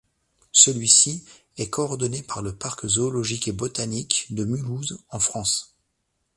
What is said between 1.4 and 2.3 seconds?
est coordonné